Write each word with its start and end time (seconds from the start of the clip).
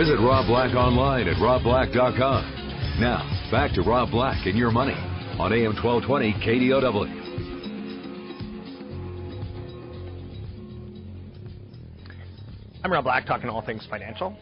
Visit 0.00 0.16
Rob 0.18 0.46
Black 0.46 0.74
online 0.74 1.28
at 1.28 1.36
robblack.com. 1.36 3.00
Now, 3.00 3.20
back 3.50 3.74
to 3.74 3.82
Rob 3.82 4.10
Black 4.10 4.46
and 4.46 4.56
your 4.56 4.70
money 4.70 4.94
on 5.38 5.52
AM 5.52 5.76
1220 5.76 6.32
KDOW. 6.40 7.04
I'm 12.82 12.90
Rob 12.90 13.04
Black, 13.04 13.26
talking 13.26 13.50
all 13.50 13.60
things 13.60 13.86
financial. 13.90 14.34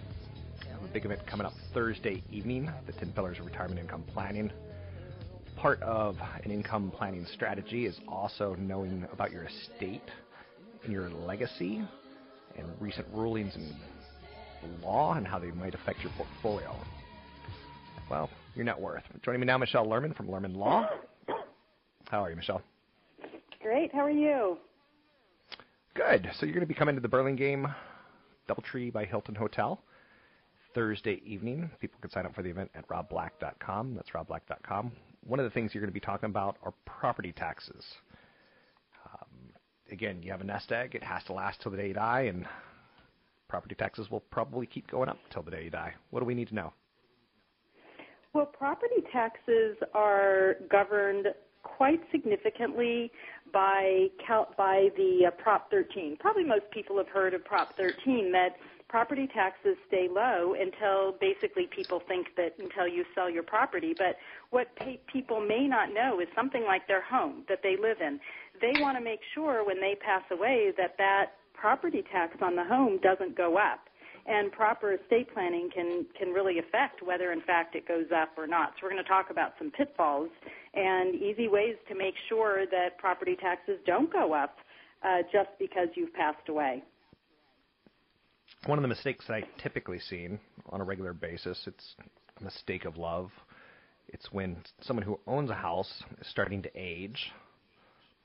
Have 0.71 0.81
a 0.81 0.93
big 0.93 1.05
event 1.05 1.27
coming 1.27 1.45
up 1.45 1.55
Thursday 1.75 2.23
evening, 2.31 2.71
the 2.87 2.93
10 2.93 3.11
Pillars 3.11 3.41
of 3.41 3.47
Retirement 3.47 3.81
Income 3.81 4.05
Planning. 4.15 4.53
Part 5.57 5.83
of 5.83 6.15
an 6.45 6.53
income 6.53 6.93
planning 6.97 7.27
strategy 7.35 7.87
is 7.87 7.99
also 8.07 8.55
knowing 8.61 9.09
about 9.13 9.33
your 9.33 9.43
estate 9.47 10.09
and 10.85 10.93
your 10.93 11.11
legacy 11.11 11.83
and 12.57 12.69
recent 12.79 13.09
rulings 13.13 13.57
in 13.57 13.75
law 14.83 15.15
and 15.15 15.27
how 15.27 15.39
they 15.39 15.51
might 15.51 15.75
affect 15.75 16.03
your 16.03 16.13
portfolio. 16.17 16.75
Well, 18.11 18.31
your 18.55 18.65
net 18.65 18.81
worth. 18.81 19.03
Joining 19.23 19.41
me 19.41 19.47
now, 19.47 19.59
Michelle 19.59 19.87
Lerman 19.87 20.17
from 20.17 20.29
Lerman 20.29 20.57
Law. 20.57 20.89
How 22.11 22.25
are 22.25 22.31
you, 22.31 22.37
Michelle? 22.37 22.63
Great. 23.61 23.93
How 23.93 24.01
are 24.01 24.11
you? 24.11 24.57
Good. 25.95 26.31
So 26.39 26.47
you're 26.47 26.55
going 26.55 26.67
to 26.67 26.67
be 26.67 26.75
coming 26.75 26.95
to 26.95 27.01
the 27.01 27.09
Burlingame 27.09 27.67
DoubleTree 28.49 28.93
by 28.93 29.05
Hilton 29.05 29.35
Hotel 29.35 29.81
Thursday 30.75 31.21
evening. 31.25 31.71
People 31.81 31.99
can 32.01 32.11
sign 32.11 32.25
up 32.25 32.35
for 32.35 32.43
the 32.43 32.51
event 32.51 32.71
at 32.75 32.87
robblack.com. 32.89 33.95
That's 33.95 34.11
robblack.com. 34.11 34.93
One 35.27 35.41
of 35.41 35.45
the 35.45 35.51
things 35.51 35.75
you're 35.75 35.83
going 35.83 35.91
to 35.91 35.95
be 35.95 36.01
talking 36.01 36.31
about 36.31 36.57
are 36.63 36.73
property 36.87 37.33
taxes. 37.33 37.85
Um, 39.05 39.53
again, 39.91 40.23
you 40.23 40.31
have 40.31 40.41
a 40.41 40.45
nest 40.45 40.73
egg. 40.73 40.95
It 40.95 41.03
has 41.03 41.25
to 41.25 41.33
last 41.33 41.61
till 41.61 41.73
the 41.73 41.77
day 41.79 41.89
you 41.89 41.95
die, 41.95 42.23
and 42.23 42.47
property 43.49 43.75
taxes 43.75 44.11
will 44.11 44.21
probably 44.21 44.67
keep 44.67 44.91
going 44.91 45.09
up 45.09 45.19
till 45.31 45.43
the 45.43 45.51
day 45.51 45.65
you 45.65 45.71
die. 45.71 45.95
What 46.11 46.21
do 46.21 46.27
we 46.27 46.35
need 46.35 46.49
to 46.49 46.55
know? 46.55 46.73
Well, 48.35 48.47
property 48.47 49.03
taxes 49.11 49.77
are 49.95 50.57
governed 50.71 51.29
quite 51.63 52.01
significantly 52.13 53.11
by 53.53 54.09
by 54.57 54.89
the 54.97 55.27
uh, 55.27 55.31
Prop 55.43 55.71
13. 55.71 56.17
Probably 56.21 56.45
most 56.45 56.71
people 56.73 56.97
have 56.99 57.09
heard 57.09 57.35
of 57.35 57.45
Prop 57.45 57.77
13 57.77 58.31
that 58.33 58.57
property 58.89 59.29
taxes 59.35 59.77
stay 59.87 60.09
low 60.11 60.55
until 60.55 61.13
basically 61.21 61.69
people 61.75 62.01
think 62.09 62.29
that 62.37 62.55
until 62.59 62.89
you 62.89 63.05
sell 63.15 63.31
your 63.31 63.43
property. 63.43 63.95
But 63.97 64.17
what 64.51 64.75
pay, 64.77 65.01
people 65.13 65.41
may 65.41 65.67
not 65.67 65.93
know 65.93 66.21
is 66.21 66.29
something 66.35 66.65
like 66.65 66.87
their 66.87 67.03
home 67.03 67.45
that 67.49 67.61
they 67.63 67.77
live 67.81 67.99
in. 68.01 68.19
They 68.61 68.81
want 68.81 68.97
to 68.99 69.05
make 69.05 69.21
sure 69.35 69.65
when 69.65 69.81
they 69.81 69.95
pass 69.95 70.23
away 70.31 70.73
that 70.77 70.97
that 70.99 71.33
property 71.61 72.03
tax 72.13 72.37
on 72.43 72.57
the 72.57 72.65
home 72.65 72.99
doesn't 73.03 73.37
go 73.37 73.57
up. 73.57 73.81
And 74.27 74.53
proper 74.53 74.93
estate 74.93 75.33
planning 75.33 75.71
can, 75.75 76.05
can 76.19 76.29
really 76.29 76.59
affect 76.59 77.03
whether, 77.03 77.33
in 77.33 77.41
fact, 77.41 77.75
it 77.75 77.89
goes 77.89 78.07
up 78.15 78.31
or 78.37 78.47
not. 78.47 78.73
So, 78.75 78.81
we're 78.83 78.91
going 78.91 79.03
to 79.03 79.09
talk 79.09 79.31
about 79.31 79.53
some 79.59 79.71
pitfalls 79.71 80.29
and 80.75 81.15
easy 81.15 81.49
ways 81.49 81.77
to 81.89 81.95
make 81.95 82.15
sure 82.29 82.67
that 82.67 82.99
property 82.99 83.37
taxes 83.41 83.79
don't 83.87 84.13
go 84.13 84.35
up 84.35 84.57
uh, 85.03 85.23
just 85.33 85.49
because 85.59 85.89
you've 85.95 86.13
passed 86.13 86.49
away. 86.49 86.83
One 88.67 88.77
of 88.77 88.83
the 88.83 88.89
mistakes 88.89 89.25
I 89.31 89.45
typically 89.63 89.99
see 89.99 90.29
on 90.69 90.81
a 90.81 90.85
regular 90.85 91.15
basis, 91.15 91.59
it's 91.67 91.95
a 92.39 92.45
mistake 92.45 92.85
of 92.85 92.99
love. 92.99 93.31
It's 94.09 94.31
when 94.33 94.57
someone 94.83 95.05
who 95.05 95.21
owns 95.27 95.51
a 95.51 95.55
house 95.55 96.03
is 96.21 96.27
starting 96.29 96.63
to 96.63 96.71
age, 96.75 97.31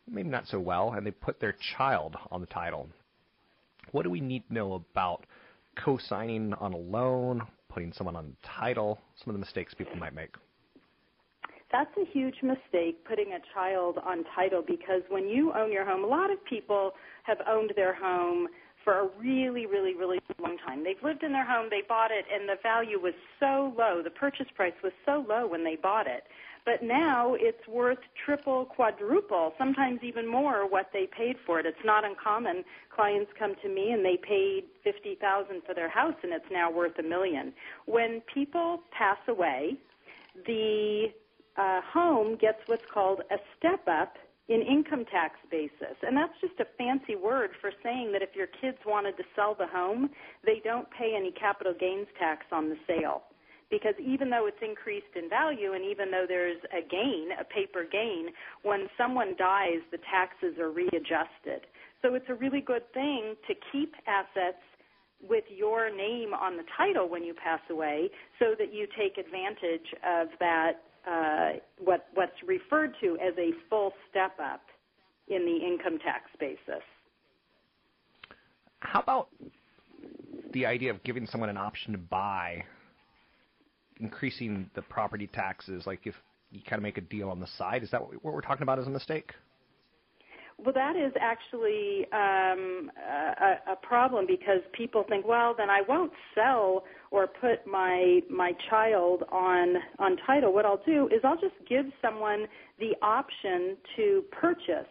maybe 0.10 0.30
not 0.30 0.48
so 0.48 0.60
well, 0.60 0.94
and 0.94 1.06
they 1.06 1.12
put 1.12 1.40
their 1.40 1.56
child 1.78 2.16
on 2.32 2.42
the 2.42 2.48
title. 2.48 2.90
What 3.92 4.04
do 4.04 4.10
we 4.10 4.22
need 4.22 4.48
to 4.48 4.54
know 4.54 4.74
about 4.74 5.26
co-signing 5.76 6.54
on 6.56 6.74
a 6.74 6.78
loan, 6.78 7.42
putting 7.70 7.94
someone 7.94 8.16
on 8.16 8.28
the 8.28 8.48
title, 8.48 9.00
some 9.16 9.30
of 9.30 9.34
the 9.34 9.40
mistakes 9.40 9.74
people 9.74 9.96
might 9.96 10.14
make? 10.14 10.36
That's 11.72 11.90
a 11.98 12.06
huge 12.12 12.36
mistake, 12.44 13.04
putting 13.04 13.34
a 13.34 13.40
child 13.54 13.98
on 14.06 14.24
title, 14.36 14.62
because 14.66 15.02
when 15.10 15.28
you 15.28 15.52
own 15.54 15.72
your 15.72 15.86
home, 15.86 16.04
a 16.04 16.08
lot 16.08 16.32
of 16.32 16.44
people 16.46 16.92
have 17.24 17.40
owned 17.48 17.74
their 17.76 17.96
home 17.96 18.48
for 18.84 19.00
a 19.00 19.08
really, 19.18 19.66
really, 19.66 19.96
really 19.96 20.20
long 20.40 20.58
time. 20.66 20.84
They've 20.84 21.02
lived 21.04 21.24
in 21.24 21.32
their 21.32 21.46
home, 21.46 21.68
they 21.72 21.82
bought 21.88 22.12
it, 22.12 22.26
and 22.32 22.48
the 22.48 22.58
value 22.62 23.00
was 23.00 23.14
so 23.40 23.74
low, 23.78 24.02
the 24.04 24.12
purchase 24.12 24.46
price 24.56 24.74
was 24.84 24.92
so 25.06 25.26
low 25.28 25.48
when 25.48 25.64
they 25.64 25.76
bought 25.76 26.06
it. 26.06 26.24
But 26.66 26.82
now 26.82 27.36
it's 27.38 27.68
worth 27.68 28.00
triple, 28.26 28.66
quadruple, 28.66 29.54
sometimes 29.58 30.00
even 30.02 30.26
more 30.28 30.68
what 30.70 30.90
they 30.94 31.08
paid 31.08 31.36
for 31.46 31.60
it. 31.60 31.66
It's 31.66 31.84
not 31.84 32.06
uncommon. 32.06 32.64
Clients 32.96 33.32
come 33.38 33.56
to 33.62 33.70
me 33.70 33.92
and 33.92 34.04
they 34.04 34.18
paid 34.18 34.64
50,000 34.84 35.62
for 35.66 35.74
their 35.74 35.90
house 35.90 36.16
and 36.24 36.32
it's 36.32 36.46
now 36.52 36.72
worth 36.72 36.98
a 37.00 37.04
million. 37.04 37.54
When 37.86 38.22
people 38.34 38.80
pass 38.98 39.18
away, 39.28 39.78
the 40.46 41.08
uh, 41.58 41.82
home 41.82 42.38
gets 42.40 42.60
what's 42.68 42.86
called 42.92 43.22
a 43.30 43.38
step 43.58 43.82
up 43.88 44.16
in 44.50 44.62
income 44.62 45.06
tax 45.06 45.36
basis. 45.50 45.96
And 46.02 46.18
that's 46.18 46.34
just 46.42 46.60
a 46.60 46.66
fancy 46.78 47.16
word 47.16 47.52
for 47.62 47.72
saying 47.84 48.12
that 48.12 48.22
if 48.22 48.36
your 48.36 48.48
kids 48.48 48.78
wanted 48.86 49.18
to 49.18 49.24
sell 49.36 49.56
the 49.58 49.68
home, 49.68 50.10
they 50.46 50.62
don't 50.64 50.88
pay 50.92 51.14
any 51.16 51.32
capital 51.32 51.74
gains 51.78 52.08
tax 52.20 52.46
on 52.52 52.70
the 52.70 52.78
sale. 52.88 53.24
Because 53.74 53.96
even 54.00 54.30
though 54.30 54.46
it's 54.46 54.62
increased 54.62 55.16
in 55.16 55.28
value 55.28 55.74
and 55.74 55.84
even 55.84 56.12
though 56.12 56.26
there's 56.28 56.62
a 56.70 56.88
gain, 56.88 57.30
a 57.42 57.44
paper 57.44 57.84
gain, 57.92 58.28
when 58.62 58.86
someone 58.96 59.34
dies, 59.36 59.82
the 59.92 59.98
taxes 60.12 60.60
are 60.60 60.70
readjusted. 60.70 61.66
So 62.04 62.14
it's 62.14 62.30
a 62.30 62.36
really 62.36 62.62
good 62.62 62.86
thing 62.94 63.34
to 63.48 63.54
keep 63.72 63.96
assets 64.06 64.62
with 65.28 65.46
your 65.50 65.90
name 65.90 66.36
on 66.36 66.56
the 66.56 66.64
title 66.78 67.10
when 67.10 67.24
you 67.24 67.34
pass 67.34 67.62
away 67.72 68.12
so 68.38 68.54
that 68.60 68.72
you 68.72 68.86
take 68.96 69.18
advantage 69.18 69.90
of 70.06 70.28
that 70.40 70.74
uh, 71.10 71.60
what 71.84 72.06
what's 72.14 72.38
referred 72.46 72.94
to 73.02 73.18
as 73.26 73.34
a 73.40 73.52
full 73.72 73.92
step 74.12 74.34
up 74.40 74.62
in 75.30 75.46
the 75.46 75.66
income 75.66 75.98
tax 75.98 76.30
basis. 76.40 76.84
How 78.82 79.00
about 79.00 79.30
the 80.54 80.66
idea 80.68 80.92
of 80.92 81.04
giving 81.04 81.26
someone 81.26 81.50
an 81.50 81.58
option 81.58 81.94
to 81.94 81.98
buy, 81.98 82.64
increasing 84.00 84.70
the 84.76 84.82
property 84.82 85.28
taxes? 85.28 85.86
Like 85.86 86.06
if 86.06 86.16
you 86.52 86.62
kind 86.62 86.80
of 86.80 86.84
make 86.84 86.98
a 86.98 87.02
deal 87.02 87.30
on 87.30 87.40
the 87.40 87.48
side, 87.58 87.84
is 87.84 87.92
that 87.92 88.02
what 88.02 88.34
we're 88.34 88.42
talking 88.42 88.64
about 88.64 88.80
as 88.80 88.88
a 88.88 88.92
mistake? 88.92 89.34
Well, 90.58 90.74
that 90.74 90.96
is 90.96 91.12
actually 91.20 92.06
um, 92.14 92.92
a, 92.98 93.72
a 93.74 93.76
problem 93.82 94.26
because 94.28 94.60
people 94.72 95.04
think, 95.10 95.28
well, 95.28 95.56
then 95.58 95.70
I 95.70 95.82
won't 95.88 96.12
sell 96.36 96.84
or 97.12 97.28
put 97.28 97.66
my 97.68 98.22
my 98.30 98.54
child 98.70 99.24
on 99.32 99.76
on 100.00 100.18
title. 100.26 100.54
What 100.54 100.66
I'll 100.66 100.82
do 100.86 101.08
is 101.08 101.22
I'll 101.24 101.40
just 101.40 101.56
give 101.68 101.86
someone 102.02 102.46
the 102.80 102.96
option 103.02 103.78
to 103.96 104.24
purchase, 104.32 104.88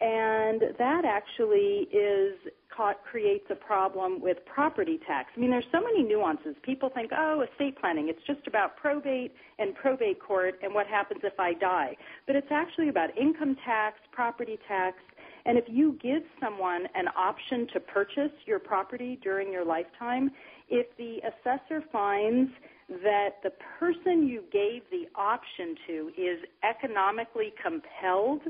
and 0.00 0.62
that 0.78 1.04
actually 1.04 1.88
is 1.92 2.34
caught, 2.74 3.02
creates 3.10 3.46
a 3.50 3.54
problem 3.54 4.20
with 4.20 4.38
property 4.46 5.00
tax. 5.06 5.30
I 5.36 5.40
mean, 5.40 5.50
there's 5.50 5.66
so 5.72 5.80
many 5.80 6.04
nuances. 6.04 6.54
People 6.62 6.90
think, 6.94 7.10
oh, 7.16 7.44
estate 7.50 7.78
planning, 7.80 8.08
it's 8.08 8.24
just 8.26 8.46
about 8.46 8.76
probate 8.76 9.32
and 9.58 9.74
probate 9.74 10.20
court 10.20 10.54
and 10.62 10.72
what 10.72 10.86
happens 10.86 11.20
if 11.24 11.38
I 11.40 11.54
die. 11.54 11.96
But 12.26 12.36
it's 12.36 12.50
actually 12.50 12.88
about 12.88 13.16
income 13.18 13.56
tax, 13.64 13.96
property 14.12 14.58
tax, 14.68 14.96
and 15.44 15.56
if 15.56 15.64
you 15.66 15.98
give 16.02 16.22
someone 16.40 16.86
an 16.94 17.06
option 17.16 17.66
to 17.72 17.80
purchase 17.80 18.32
your 18.46 18.58
property 18.58 19.18
during 19.22 19.50
your 19.50 19.64
lifetime, 19.64 20.30
if 20.68 20.86
the 20.98 21.18
assessor 21.26 21.82
finds 21.90 22.50
that 22.88 23.36
the 23.42 23.52
person 23.78 24.28
you 24.28 24.42
gave 24.52 24.82
the 24.90 25.06
option 25.14 25.74
to 25.86 26.10
is 26.18 26.38
economically 26.62 27.52
compelled 27.62 28.42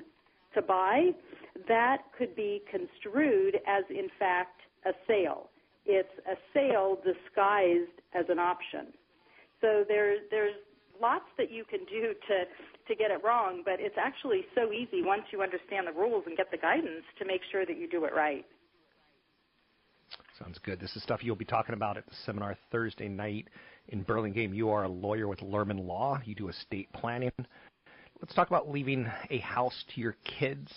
to 0.58 0.66
buy, 0.66 1.10
that 1.66 1.99
could 2.16 2.34
be 2.34 2.62
construed 2.70 3.56
as, 3.66 3.84
in 3.90 4.08
fact, 4.19 4.60
a 4.87 4.93
sale. 5.06 5.49
It's 5.87 6.08
a 6.31 6.37
sale 6.52 6.99
disguised 7.05 8.02
as 8.14 8.26
an 8.28 8.38
option. 8.38 8.93
So 9.60 9.84
there's 9.88 10.20
there's 10.31 10.55
lots 11.00 11.25
that 11.37 11.50
you 11.50 11.64
can 11.64 11.81
do 11.87 12.14
to 12.28 12.44
to 12.88 12.94
get 12.94 13.10
it 13.10 13.22
wrong, 13.25 13.62
but 13.64 13.76
it's 13.78 13.96
actually 13.99 14.44
so 14.55 14.72
easy 14.72 15.02
once 15.02 15.22
you 15.31 15.43
understand 15.43 15.87
the 15.87 15.93
rules 15.93 16.25
and 16.26 16.37
get 16.37 16.50
the 16.50 16.56
guidance 16.56 17.04
to 17.19 17.25
make 17.25 17.40
sure 17.50 17.66
that 17.66 17.78
you 17.78 17.88
do 17.88 18.04
it 18.04 18.12
right. 18.14 18.46
Sounds 20.38 20.58
good. 20.64 20.78
This 20.81 20.94
is 20.94 21.02
stuff 21.02 21.20
you'll 21.22 21.37
be 21.37 21.44
talking 21.44 21.75
about 21.75 21.96
at 21.96 22.06
the 22.06 22.14
seminar 22.25 22.56
Thursday 22.70 23.08
night 23.08 23.49
in 23.88 24.02
Burlingame. 24.02 24.54
You 24.54 24.70
are 24.70 24.84
a 24.84 24.88
lawyer 24.88 25.26
with 25.26 25.40
Lerman 25.40 25.87
Law. 25.87 26.20
You 26.25 26.34
do 26.34 26.49
estate 26.49 26.88
planning. 26.93 27.32
Let's 28.20 28.35
talk 28.35 28.49
about 28.49 28.69
leaving 28.69 29.06
a 29.31 29.38
house 29.38 29.85
to 29.94 30.00
your 30.00 30.17
kids, 30.25 30.73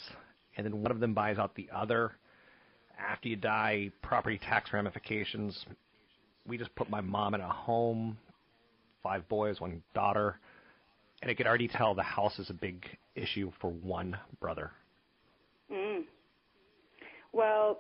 and 0.58 0.66
then 0.66 0.82
one 0.82 0.92
of 0.92 1.00
them 1.00 1.14
buys 1.14 1.38
out 1.38 1.56
the 1.56 1.70
other. 1.74 2.12
After 3.00 3.30
you 3.30 3.36
die, 3.36 3.92
property 4.04 4.38
tax 4.38 4.72
ramifications. 4.72 5.66
We 6.48 6.58
just 6.58 6.74
put 6.76 6.90
my 6.90 7.02
mom 7.02 7.34
in 7.34 7.42
a 7.42 7.50
home, 7.50 8.18
five 9.02 9.28
boys, 9.28 9.60
one 9.60 9.82
daughter, 9.96 10.40
and 11.22 11.32
I 11.32 11.34
could 11.34 11.48
already 11.48 11.68
tell 11.68 11.96
the 11.96 12.04
house 12.04 12.38
is 12.38 12.50
a 12.50 12.54
big 12.54 12.86
issue 13.16 13.52
for 13.60 13.72
one 13.72 14.18
brother. 14.40 14.72
Mm. 15.72 16.04
Well, 17.34 17.80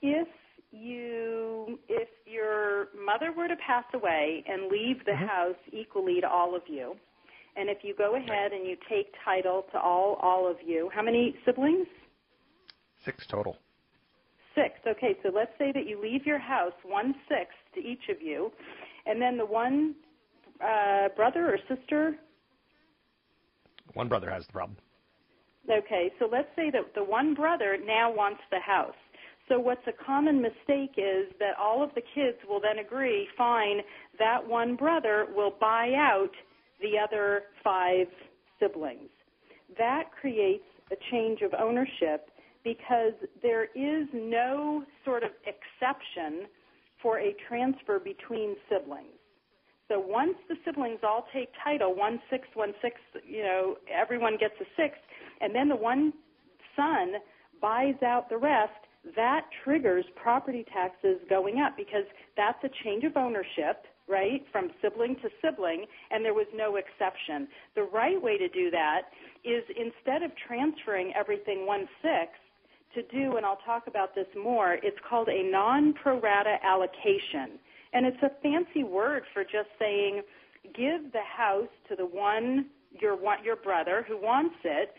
if 0.00 0.28
you 0.70 1.78
if 1.88 2.08
your 2.26 2.88
mother 2.98 3.32
were 3.36 3.48
to 3.48 3.56
pass 3.56 3.84
away 3.92 4.42
and 4.48 4.70
leave 4.70 5.04
the 5.04 5.12
mm-hmm. 5.12 5.26
house 5.26 5.56
equally 5.70 6.20
to 6.20 6.28
all 6.28 6.54
of 6.56 6.62
you, 6.66 6.96
and 7.56 7.68
if 7.68 7.78
you 7.82 7.94
go 7.96 8.16
ahead 8.16 8.52
and 8.52 8.66
you 8.66 8.76
take 8.88 9.12
title 9.24 9.66
to 9.72 9.78
all 9.78 10.18
all 10.22 10.50
of 10.50 10.56
you, 10.64 10.90
how 10.94 11.02
many 11.02 11.34
siblings? 11.44 11.86
Six 13.04 13.26
total. 13.26 13.56
Six. 14.54 14.74
Okay, 14.86 15.16
so 15.22 15.30
let's 15.34 15.52
say 15.58 15.72
that 15.72 15.86
you 15.86 16.00
leave 16.00 16.26
your 16.26 16.38
house 16.38 16.72
one 16.84 17.14
sixth 17.28 17.58
to 17.74 17.80
each 17.80 18.08
of 18.10 18.20
you, 18.20 18.52
and 19.06 19.20
then 19.20 19.36
the 19.36 19.46
one 19.46 19.94
uh, 20.62 21.08
brother 21.16 21.54
or 21.54 21.58
sister. 21.74 22.16
One 23.94 24.08
brother 24.08 24.30
has 24.30 24.46
the 24.46 24.52
problem. 24.52 24.78
Okay, 25.70 26.10
so 26.18 26.28
let's 26.30 26.48
say 26.56 26.70
that 26.70 26.94
the 26.94 27.04
one 27.04 27.34
brother 27.34 27.76
now 27.84 28.12
wants 28.12 28.40
the 28.50 28.58
house. 28.58 28.94
So 29.48 29.58
what's 29.58 29.86
a 29.86 30.04
common 30.04 30.40
mistake 30.40 30.94
is 30.96 31.26
that 31.38 31.56
all 31.60 31.82
of 31.82 31.90
the 31.94 32.02
kids 32.14 32.38
will 32.48 32.60
then 32.60 32.78
agree, 32.78 33.28
fine, 33.36 33.80
that 34.18 34.46
one 34.46 34.76
brother 34.76 35.26
will 35.34 35.54
buy 35.60 35.92
out 35.96 36.30
the 36.82 36.98
other 36.98 37.44
five 37.62 38.06
siblings. 38.60 39.08
That 39.78 40.04
creates 40.20 40.64
a 40.90 40.96
change 41.10 41.40
of 41.42 41.54
ownership 41.54 42.28
because 42.64 43.14
there 43.42 43.64
is 43.64 44.06
no 44.12 44.84
sort 45.04 45.22
of 45.22 45.30
exception 45.46 46.46
for 47.02 47.18
a 47.18 47.34
transfer 47.48 47.98
between 47.98 48.54
siblings. 48.68 49.18
So 49.88 49.98
once 49.98 50.36
the 50.48 50.56
siblings 50.64 51.00
all 51.02 51.26
take 51.34 51.48
title, 51.62 51.94
one 51.94 52.20
six, 52.30 52.46
one 52.54 52.72
six, 52.80 52.96
you 53.26 53.42
know, 53.42 53.76
everyone 53.92 54.36
gets 54.38 54.54
a 54.60 54.64
six, 54.76 54.94
and 55.40 55.54
then 55.54 55.68
the 55.68 55.76
one 55.76 56.12
son 56.76 57.14
buys 57.60 58.00
out 58.04 58.28
the 58.30 58.38
rest, 58.38 58.72
that 59.16 59.42
triggers 59.64 60.04
property 60.14 60.64
taxes 60.72 61.18
going 61.28 61.58
up 61.58 61.76
because 61.76 62.04
that's 62.36 62.62
a 62.64 62.70
change 62.84 63.04
of 63.04 63.16
ownership, 63.16 63.84
right, 64.08 64.44
from 64.50 64.70
sibling 64.82 65.16
to 65.16 65.28
sibling, 65.40 65.86
and 66.10 66.24
there 66.24 66.34
was 66.34 66.46
no 66.54 66.76
exception. 66.76 67.48
The 67.74 67.84
right 67.84 68.20
way 68.20 68.36
to 68.38 68.48
do 68.48 68.70
that 68.70 69.02
is 69.44 69.62
instead 69.70 70.22
of 70.22 70.32
transferring 70.46 71.12
everything 71.14 71.66
one 71.66 71.88
sixth, 72.02 72.40
to 72.94 73.02
do, 73.04 73.36
and 73.36 73.46
I'll 73.46 73.60
talk 73.64 73.86
about 73.86 74.14
this 74.14 74.26
more, 74.36 74.74
it's 74.82 74.98
called 75.08 75.28
a 75.28 75.42
non 75.42 75.94
pro 75.94 76.20
rata 76.20 76.56
allocation. 76.62 77.58
And 77.92 78.06
it's 78.06 78.22
a 78.22 78.30
fancy 78.42 78.84
word 78.84 79.22
for 79.32 79.44
just 79.44 79.68
saying, 79.78 80.22
give 80.74 81.12
the 81.12 81.22
house 81.22 81.68
to 81.88 81.96
the 81.96 82.06
one, 82.06 82.66
your, 82.90 83.18
your 83.44 83.56
brother 83.56 84.04
who 84.06 84.20
wants 84.20 84.56
it, 84.64 84.94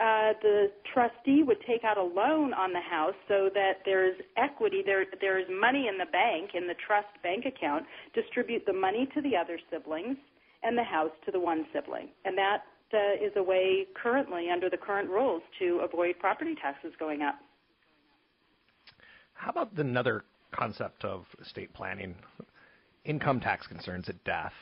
uh, 0.00 0.32
the 0.42 0.70
trustee 0.92 1.42
would 1.42 1.58
take 1.66 1.84
out 1.84 1.98
a 1.98 2.02
loan 2.02 2.52
on 2.54 2.72
the 2.72 2.80
house 2.80 3.14
so 3.28 3.48
that 3.54 3.78
there's 3.84 4.16
equity, 4.36 4.82
there, 4.84 5.04
there's 5.20 5.46
money 5.50 5.88
in 5.88 5.98
the 5.98 6.10
bank, 6.10 6.50
in 6.54 6.66
the 6.66 6.74
trust 6.86 7.08
bank 7.22 7.44
account, 7.46 7.84
distribute 8.14 8.64
the 8.66 8.72
money 8.72 9.08
to 9.14 9.22
the 9.22 9.36
other 9.36 9.58
siblings 9.70 10.16
and 10.62 10.76
the 10.76 10.82
house 10.82 11.10
to 11.26 11.30
the 11.30 11.40
one 11.40 11.66
sibling. 11.72 12.08
And 12.24 12.36
that 12.38 12.64
uh, 12.92 13.24
is 13.24 13.32
a 13.36 13.42
way 13.42 13.86
currently, 14.00 14.48
under 14.52 14.70
the 14.70 14.76
current 14.76 15.08
rules, 15.08 15.42
to 15.58 15.80
avoid 15.84 16.18
property 16.18 16.54
taxes 16.60 16.92
going 16.98 17.22
up. 17.22 17.36
How 19.34 19.50
about 19.50 19.72
another 19.76 20.24
concept 20.52 21.04
of 21.04 21.24
estate 21.44 21.72
planning? 21.74 22.14
Income 23.04 23.40
tax 23.40 23.66
concerns 23.66 24.08
at 24.08 24.22
death. 24.24 24.52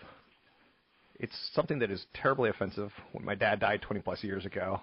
It's 1.21 1.37
something 1.55 1.79
that 1.79 1.91
is 1.91 2.07
terribly 2.15 2.51
offensive. 2.51 2.91
When 3.13 3.25
my 3.25 3.35
dad 3.35 3.61
died 3.61 3.83
20 3.83 4.01
plus 4.01 4.25
years 4.25 4.45
ago, 4.45 4.81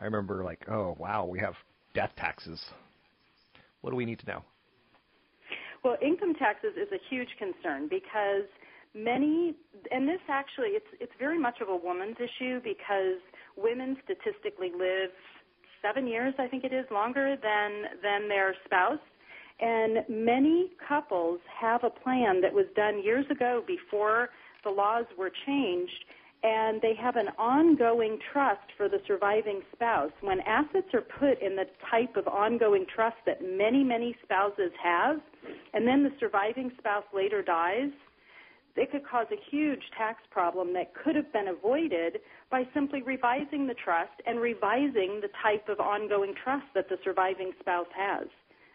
I 0.00 0.04
remember 0.04 0.44
like, 0.44 0.64
oh 0.70 0.96
wow, 0.98 1.24
we 1.24 1.38
have 1.40 1.54
death 1.94 2.12
taxes. 2.16 2.60
What 3.80 3.90
do 3.90 3.96
we 3.96 4.04
need 4.04 4.18
to 4.20 4.26
know? 4.26 4.44
Well, 5.84 5.96
income 6.02 6.34
taxes 6.34 6.72
is 6.76 6.88
a 6.92 6.98
huge 7.08 7.28
concern 7.38 7.88
because 7.88 8.46
many, 8.94 9.54
and 9.90 10.08
this 10.08 10.20
actually, 10.28 10.68
it's 10.68 10.86
it's 11.00 11.12
very 11.18 11.38
much 11.38 11.60
of 11.60 11.68
a 11.68 11.76
woman's 11.76 12.16
issue 12.18 12.60
because 12.62 13.20
women 13.56 13.96
statistically 14.04 14.70
live 14.76 15.10
seven 15.82 16.06
years, 16.06 16.34
I 16.38 16.48
think 16.48 16.64
it 16.64 16.72
is, 16.72 16.84
longer 16.90 17.36
than 17.40 18.00
than 18.02 18.28
their 18.28 18.54
spouse. 18.64 18.98
And 19.60 20.04
many 20.08 20.70
couples 20.88 21.40
have 21.60 21.82
a 21.82 21.90
plan 21.90 22.40
that 22.42 22.52
was 22.52 22.66
done 22.76 23.02
years 23.02 23.26
ago 23.30 23.62
before 23.66 24.28
the 24.62 24.70
laws 24.70 25.04
were 25.16 25.30
changed 25.46 26.04
and 26.42 26.80
they 26.80 26.94
have 26.94 27.16
an 27.16 27.28
ongoing 27.38 28.18
trust 28.32 28.62
for 28.76 28.88
the 28.88 29.00
surviving 29.06 29.60
spouse. 29.72 30.12
When 30.20 30.40
assets 30.40 30.94
are 30.94 31.02
put 31.02 31.42
in 31.42 31.56
the 31.56 31.66
type 31.90 32.16
of 32.16 32.28
ongoing 32.28 32.86
trust 32.94 33.16
that 33.26 33.42
many, 33.42 33.82
many 33.82 34.14
spouses 34.22 34.70
have, 34.82 35.16
and 35.74 35.86
then 35.86 36.04
the 36.04 36.12
surviving 36.20 36.70
spouse 36.78 37.04
later 37.12 37.42
dies, 37.42 37.90
it 38.76 38.92
could 38.92 39.04
cause 39.04 39.26
a 39.32 39.50
huge 39.50 39.82
tax 39.96 40.22
problem 40.30 40.72
that 40.74 40.94
could 40.94 41.16
have 41.16 41.32
been 41.32 41.48
avoided 41.48 42.20
by 42.48 42.62
simply 42.72 43.02
revising 43.02 43.66
the 43.66 43.74
trust 43.74 44.14
and 44.24 44.38
revising 44.38 45.18
the 45.20 45.30
type 45.42 45.68
of 45.68 45.80
ongoing 45.80 46.32
trust 46.44 46.66
that 46.76 46.88
the 46.88 46.98
surviving 47.02 47.50
spouse 47.58 47.90
has. 47.96 48.28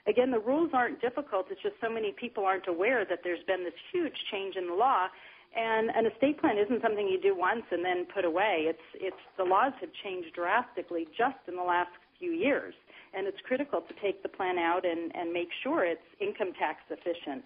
Again, 0.06 0.31
the 0.31 0.39
rules 0.39 0.71
aren't 0.74 1.00
difficult. 1.00 1.48
It's 1.50 1.62
just 1.62 1.75
so 1.80 1.89
many 1.89 2.12
people 2.19 2.44
aren't 2.44 2.67
aware 2.67 3.05
that 3.05 3.20
there's 3.24 3.43
been 3.48 3.63
this 3.63 3.79
huge 3.93 4.15
change 4.29 4.58
in 4.58 4.67
the 4.67 4.74
law 4.74 5.08
and 5.55 5.89
an 5.95 6.05
estate 6.05 6.39
plan 6.39 6.57
isn't 6.57 6.81
something 6.81 7.07
you 7.07 7.22
do 7.22 7.38
once 7.38 7.63
and 7.72 7.86
then 7.86 8.05
put 8.13 8.25
away. 8.25 8.65
It's 8.67 8.81
it's 8.95 9.15
the 9.38 9.43
laws 9.43 9.74
have 9.81 9.89
changed 10.03 10.33
drastically 10.33 11.07
just 11.17 11.38
in 11.48 11.55
the 11.55 11.63
last 11.63 11.91
few 12.17 12.31
years, 12.31 12.74
and 13.13 13.27
it's 13.27 13.38
critical 13.45 13.81
to 13.81 13.93
take 14.01 14.24
the 14.24 14.29
plan 14.29 14.57
out 14.57 14.86
and, 14.86 15.15
and 15.15 15.31
make 15.31 15.50
sure 15.62 15.86
it's 15.86 16.01
income 16.19 16.53
tax 16.57 16.79
efficient. 16.89 17.45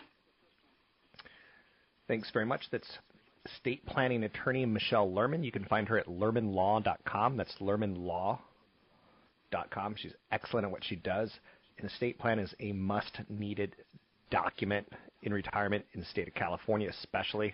Thanks 2.08 2.32
very 2.32 2.46
much. 2.46 2.62
That's 2.72 2.88
estate 3.46 3.86
planning 3.86 4.24
attorney 4.24 4.66
Michelle 4.66 5.10
Lerman. 5.10 5.44
You 5.44 5.52
can 5.52 5.66
find 5.66 5.88
her 5.90 5.98
at 5.98 6.08
lermanlaw.com. 6.08 7.36
That's 7.36 7.54
lermanlaw.com. 7.60 8.40
She's 9.98 10.14
excellent 10.32 10.66
at 10.66 10.72
what 10.72 10.84
she 10.84 10.96
does. 10.96 11.32
An 11.80 11.86
estate 11.86 12.18
plan 12.18 12.40
is 12.40 12.54
a 12.60 12.72
must 12.72 13.20
needed 13.30 13.76
document 14.32 14.88
in 15.24 15.34
retirement 15.34 15.86
in 15.94 16.00
the 16.00 16.06
state 16.06 16.28
of 16.28 16.34
California, 16.34 16.90
especially 16.90 17.54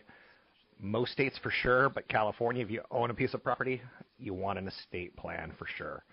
most 0.84 1.14
states 1.14 1.40
for 1.42 1.50
sure, 1.50 1.90
but 1.90 2.08
California, 2.08 2.64
if 2.64 2.70
you 2.70 2.82
own 2.92 3.10
a 3.10 3.14
piece 3.14 3.34
of 3.34 3.44
property, 3.44 3.82
you 4.20 4.34
want 4.34 4.60
an 4.60 4.68
estate 4.68 5.16
plan 5.16 5.54
for 5.58 5.66
sure. 5.78 6.04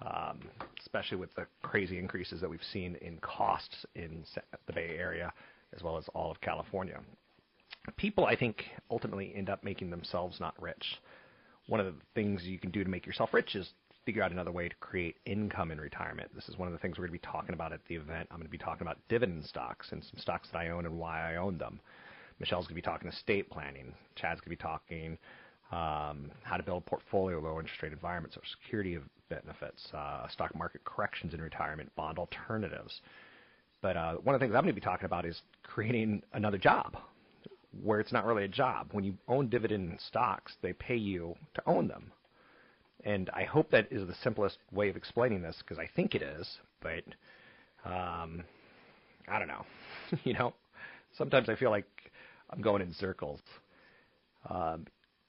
Um, 0.00 0.40
especially 0.80 1.18
with 1.18 1.34
the 1.34 1.46
crazy 1.62 1.98
increases 1.98 2.40
that 2.40 2.48
we've 2.48 2.60
seen 2.72 2.96
in 3.02 3.18
costs 3.18 3.84
in 3.96 4.24
the 4.66 4.72
Bay 4.72 4.96
Area 4.98 5.30
as 5.76 5.82
well 5.82 5.98
as 5.98 6.04
all 6.14 6.30
of 6.30 6.40
California. 6.40 6.98
People, 7.96 8.24
I 8.24 8.36
think, 8.36 8.64
ultimately 8.90 9.34
end 9.36 9.50
up 9.50 9.62
making 9.62 9.90
themselves 9.90 10.40
not 10.40 10.54
rich. 10.60 10.84
One 11.66 11.80
of 11.80 11.86
the 11.86 12.00
things 12.14 12.44
you 12.44 12.58
can 12.58 12.70
do 12.70 12.82
to 12.82 12.88
make 12.88 13.06
yourself 13.06 13.34
rich 13.34 13.54
is 13.54 13.68
figure 14.06 14.22
out 14.22 14.32
another 14.32 14.52
way 14.52 14.68
to 14.68 14.74
create 14.76 15.16
income 15.26 15.70
in 15.70 15.80
retirement. 15.80 16.30
This 16.34 16.48
is 16.48 16.56
one 16.56 16.66
of 16.66 16.72
the 16.72 16.78
things 16.78 16.96
we're 16.96 17.06
going 17.06 17.18
to 17.18 17.26
be 17.26 17.30
talking 17.30 17.54
about 17.54 17.72
at 17.72 17.80
the 17.88 17.96
event. 17.96 18.28
I'm 18.30 18.38
going 18.38 18.46
to 18.46 18.50
be 18.50 18.58
talking 18.58 18.86
about 18.86 18.98
dividend 19.08 19.44
stocks 19.44 19.88
and 19.92 20.02
some 20.02 20.18
stocks 20.18 20.48
that 20.52 20.58
I 20.58 20.70
own 20.70 20.86
and 20.86 20.98
why 20.98 21.32
I 21.32 21.36
own 21.36 21.58
them. 21.58 21.80
Michelle's 22.40 22.66
going 22.66 22.74
to 22.74 22.82
be 22.82 22.82
talking 22.82 23.08
estate 23.08 23.50
planning. 23.50 23.92
Chad's 24.16 24.40
going 24.40 24.46
to 24.46 24.50
be 24.50 24.56
talking 24.56 25.18
um, 25.70 26.30
how 26.42 26.56
to 26.56 26.62
build 26.62 26.82
a 26.86 26.90
portfolio, 26.90 27.38
low 27.38 27.60
interest 27.60 27.82
rate 27.82 27.92
environments, 27.92 28.36
or 28.36 28.42
security 28.62 28.98
benefits, 29.28 29.86
uh, 29.94 30.26
stock 30.28 30.54
market 30.56 30.82
corrections 30.84 31.34
in 31.34 31.40
retirement, 31.40 31.94
bond 31.94 32.18
alternatives. 32.18 33.00
But 33.82 33.96
uh, 33.96 34.14
one 34.16 34.34
of 34.34 34.40
the 34.40 34.44
things 34.44 34.54
I'm 34.54 34.62
going 34.62 34.74
to 34.74 34.80
be 34.80 34.84
talking 34.84 35.06
about 35.06 35.24
is 35.24 35.40
creating 35.62 36.22
another 36.32 36.58
job 36.58 36.96
where 37.82 38.00
it's 38.00 38.12
not 38.12 38.26
really 38.26 38.44
a 38.44 38.48
job. 38.48 38.88
When 38.92 39.04
you 39.04 39.14
own 39.28 39.48
dividend 39.48 39.98
stocks, 40.08 40.52
they 40.60 40.72
pay 40.72 40.96
you 40.96 41.36
to 41.54 41.62
own 41.66 41.88
them. 41.88 42.10
And 43.04 43.30
I 43.30 43.44
hope 43.44 43.70
that 43.70 43.86
is 43.90 44.06
the 44.06 44.14
simplest 44.22 44.58
way 44.72 44.88
of 44.90 44.96
explaining 44.96 45.40
this 45.40 45.56
because 45.60 45.78
I 45.78 45.88
think 45.94 46.14
it 46.14 46.22
is, 46.22 46.46
but 46.82 47.04
um, 47.84 48.44
I 49.28 49.38
don't 49.38 49.48
know. 49.48 49.64
you 50.24 50.34
know, 50.34 50.52
sometimes 51.16 51.48
I 51.48 51.54
feel 51.54 51.70
like 51.70 51.86
I'm 52.50 52.60
going 52.60 52.82
in 52.82 52.92
circles. 52.94 53.40
A 54.48 54.54
um, 54.54 54.86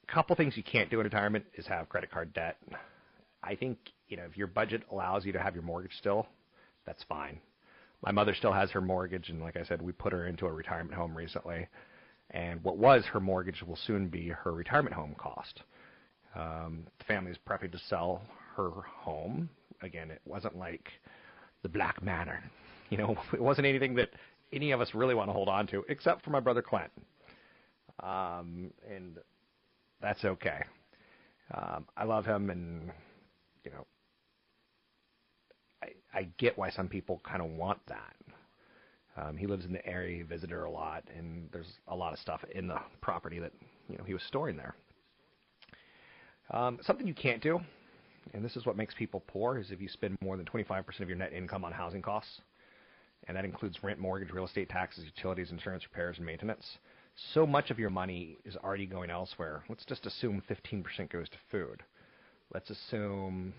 couple 0.07 0.35
things 0.35 0.57
you 0.57 0.63
can't 0.63 0.89
do 0.89 0.99
in 0.99 1.05
retirement 1.05 1.45
is 1.55 1.65
have 1.67 1.89
credit 1.89 2.11
card 2.11 2.33
debt. 2.33 2.57
I 3.43 3.55
think 3.55 3.77
you 4.07 4.17
know 4.17 4.23
if 4.29 4.37
your 4.37 4.47
budget 4.47 4.83
allows 4.91 5.25
you 5.25 5.31
to 5.33 5.39
have 5.39 5.53
your 5.53 5.63
mortgage 5.63 5.93
still, 5.97 6.27
that's 6.85 7.03
fine. 7.03 7.39
My 8.03 8.11
mother 8.11 8.33
still 8.33 8.53
has 8.53 8.71
her 8.71 8.81
mortgage, 8.81 9.29
and 9.29 9.41
like 9.41 9.57
I 9.57 9.63
said, 9.63 9.81
we 9.81 9.91
put 9.91 10.11
her 10.11 10.27
into 10.27 10.47
a 10.47 10.51
retirement 10.51 10.95
home 10.95 11.15
recently. 11.15 11.67
And 12.31 12.63
what 12.63 12.77
was 12.77 13.03
her 13.05 13.19
mortgage 13.19 13.61
will 13.61 13.75
soon 13.75 14.07
be 14.07 14.29
her 14.29 14.53
retirement 14.53 14.95
home 14.95 15.15
cost. 15.17 15.61
Um, 16.33 16.85
the 16.97 17.05
family 17.05 17.31
is 17.31 17.37
prepping 17.47 17.71
to 17.73 17.79
sell 17.89 18.21
her 18.55 18.69
home. 18.69 19.49
Again, 19.81 20.09
it 20.09 20.21
wasn't 20.25 20.57
like 20.57 20.89
the 21.61 21.69
Black 21.69 22.01
Manor. 22.01 22.41
You 22.89 22.97
know, 22.97 23.17
it 23.33 23.41
wasn't 23.41 23.67
anything 23.67 23.95
that 23.95 24.09
any 24.53 24.72
of 24.72 24.81
us 24.81 24.93
really 24.93 25.15
want 25.15 25.29
to 25.29 25.34
hold 25.34 25.50
on 25.50 25.67
to, 25.67 25.84
except 25.89 26.24
for 26.24 26.31
my 26.31 26.39
brother 26.39 26.62
Clint. 26.62 26.91
Um, 28.01 28.72
and 28.89 29.17
that's 30.01 30.24
okay. 30.25 30.63
Um, 31.53 31.86
I 31.98 32.05
love 32.05 32.25
him, 32.25 32.50
and 32.50 32.91
you 33.63 33.72
know, 33.72 33.86
I, 35.84 35.89
I 36.13 36.27
get 36.38 36.58
why 36.58 36.70
some 36.70 36.88
people 36.88 37.22
kind 37.24 37.41
of 37.41 37.50
want 37.50 37.79
that. 37.88 38.15
Um, 39.17 39.36
he 39.36 39.46
lives 39.46 39.65
in 39.65 39.74
the 39.74 39.86
area, 39.86 40.17
he 40.17 40.24
visited 40.24 40.51
her 40.51 40.63
a 40.63 40.72
lot, 40.72 41.03
and 41.15 41.50
there's 41.51 41.79
a 41.89 41.96
lot 41.96 42.13
of 42.13 42.20
stuff 42.20 42.41
in 42.55 42.67
the 42.67 42.79
property 43.01 43.39
that 43.39 43.51
you 43.89 43.98
know 43.98 44.03
he 44.05 44.13
was 44.13 44.24
storing 44.24 44.55
there. 44.55 44.74
Um, 46.51 46.79
something 46.81 47.05
you 47.08 47.13
can't 47.13 47.41
do, 47.41 47.60
and 48.34 48.43
this 48.43 48.55
is 48.55 48.65
what 48.65 48.77
makes 48.77 48.93
people 48.93 49.22
poor, 49.27 49.58
is 49.58 49.72
if 49.72 49.81
you 49.81 49.89
spend 49.89 50.17
more 50.22 50.38
than 50.38 50.46
25% 50.46 51.00
of 51.01 51.10
your 51.10 51.17
net 51.17 51.34
income 51.34 51.65
on 51.65 51.74
housing 51.74 52.01
costs, 52.01 52.41
and 53.27 53.37
that 53.37 53.45
includes 53.45 53.83
rent, 53.83 53.99
mortgage, 53.99 54.31
real 54.31 54.45
estate 54.45 54.69
taxes, 54.69 55.05
utilities, 55.15 55.51
insurance, 55.51 55.83
repairs, 55.83 56.17
and 56.17 56.25
maintenance. 56.25 56.65
So 57.33 57.45
much 57.45 57.69
of 57.71 57.79
your 57.79 57.89
money 57.89 58.37
is 58.45 58.55
already 58.57 58.85
going 58.85 59.09
elsewhere. 59.09 59.63
Let's 59.69 59.85
just 59.85 60.05
assume 60.05 60.41
15% 60.49 60.83
goes 61.11 61.29
to 61.29 61.37
food. 61.51 61.83
Let's 62.53 62.69
assume 62.69 63.53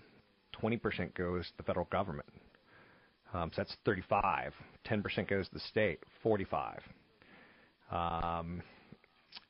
20% 0.61 1.13
goes 1.15 1.45
to 1.45 1.57
the 1.57 1.63
federal 1.63 1.87
government. 1.91 2.27
Um, 3.33 3.51
so 3.55 3.61
that's 3.61 3.75
35. 3.85 4.53
10% 4.85 5.27
goes 5.27 5.47
to 5.47 5.53
the 5.53 5.59
state, 5.59 5.99
45. 6.21 6.81
Um, 7.91 8.61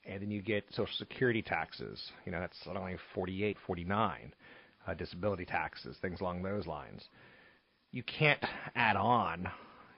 and 0.05 0.21
then 0.21 0.31
you 0.31 0.41
get 0.41 0.65
Social 0.71 0.95
Security 0.97 1.41
taxes. 1.41 2.11
You 2.25 2.31
know, 2.31 2.39
that's 2.39 2.57
only 2.67 2.97
48, 3.13 3.57
49. 3.65 4.33
Uh, 4.85 4.93
disability 4.93 5.45
taxes, 5.45 5.95
things 6.01 6.19
along 6.19 6.43
those 6.43 6.67
lines. 6.67 7.05
You 7.91 8.03
can't 8.03 8.43
add 8.75 8.97
on, 8.97 9.47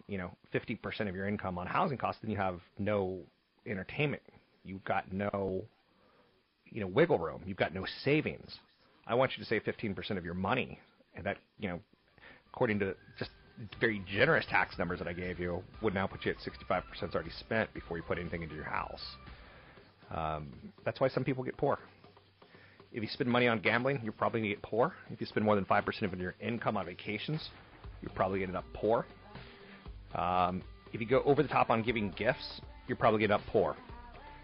you 0.07 0.17
know, 0.17 0.31
50% 0.53 1.09
of 1.09 1.15
your 1.15 1.27
income 1.27 1.57
on 1.57 1.67
housing 1.67 1.97
costs, 1.97 2.21
then 2.21 2.31
you 2.31 2.37
have 2.37 2.59
no 2.77 3.19
entertainment. 3.65 4.21
You've 4.63 4.83
got 4.83 5.11
no, 5.11 5.63
you 6.69 6.81
know, 6.81 6.87
wiggle 6.87 7.19
room. 7.19 7.41
You've 7.45 7.57
got 7.57 7.73
no 7.73 7.85
savings. 8.03 8.57
I 9.07 9.15
want 9.15 9.31
you 9.37 9.43
to 9.43 9.49
save 9.49 9.63
15% 9.63 10.17
of 10.17 10.25
your 10.25 10.33
money, 10.33 10.79
and 11.15 11.25
that, 11.25 11.37
you 11.59 11.69
know, 11.69 11.79
according 12.51 12.79
to 12.79 12.95
just 13.17 13.31
very 13.79 14.03
generous 14.11 14.45
tax 14.49 14.77
numbers 14.77 14.99
that 14.99 15.07
I 15.07 15.13
gave 15.13 15.39
you, 15.39 15.63
would 15.81 15.93
now 15.93 16.07
put 16.07 16.25
you 16.25 16.31
at 16.31 16.37
65% 16.37 17.13
already 17.13 17.29
spent 17.39 17.73
before 17.73 17.97
you 17.97 18.03
put 18.03 18.17
anything 18.17 18.41
into 18.41 18.55
your 18.55 18.65
house. 18.65 19.01
Um, 20.13 20.47
that's 20.83 20.99
why 20.99 21.09
some 21.09 21.23
people 21.23 21.43
get 21.43 21.57
poor. 21.57 21.79
If 22.91 23.03
you 23.03 23.09
spend 23.09 23.29
money 23.29 23.47
on 23.47 23.59
gambling, 23.59 23.99
you're 24.03 24.13
probably 24.13 24.41
going 24.41 24.49
to 24.51 24.55
get 24.55 24.63
poor. 24.63 24.93
If 25.09 25.19
you 25.19 25.27
spend 25.27 25.45
more 25.45 25.55
than 25.55 25.65
5% 25.65 26.13
of 26.13 26.19
your 26.19 26.35
income 26.39 26.77
on 26.77 26.85
vacations, 26.85 27.49
you're 28.01 28.11
probably 28.13 28.39
going 28.39 28.51
to 28.51 28.57
end 28.57 28.65
up 28.65 28.73
poor. 28.73 29.05
Um, 30.15 30.61
if 30.93 31.01
you 31.01 31.07
go 31.07 31.21
over 31.23 31.43
the 31.43 31.49
top 31.49 31.69
on 31.69 31.83
giving 31.83 32.11
gifts, 32.11 32.61
you're 32.87 32.97
probably 32.97 33.23
end 33.23 33.33
up 33.33 33.41
poor. 33.47 33.75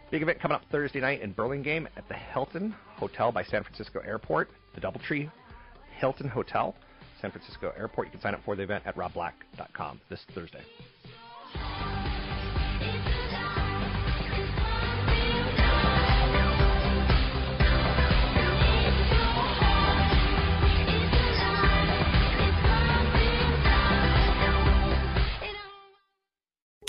Big 0.10 0.22
event 0.22 0.40
coming 0.42 0.56
up 0.56 0.64
Thursday 0.72 1.00
night 1.00 1.22
in 1.22 1.32
Burlingame 1.32 1.88
at 1.96 2.08
the 2.10 2.16
Hilton 2.16 2.76
Hotel 2.98 3.32
by 3.32 3.44
San 3.44 3.64
Francisco 3.64 4.00
Airport, 4.06 4.50
the 4.76 4.82
Doubletree 4.82 5.32
Hilton 5.98 6.28
Hotel. 6.28 6.76
San 7.22 7.32
Francisco 7.32 7.72
Airport. 7.78 8.08
You 8.08 8.12
can 8.12 8.22
sign 8.22 8.34
up 8.34 8.44
for 8.44 8.56
the 8.56 8.64
event 8.64 8.84
at 8.86 8.96
robblack.com 8.96 10.02
this 10.10 10.26
Thursday. 10.34 10.64